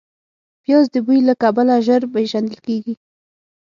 [0.63, 2.93] پیاز د بوی له کبله ژر پېژندل کېږي